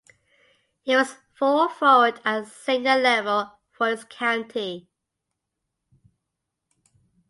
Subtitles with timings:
[0.81, 4.89] He was full forward at senior level for his county.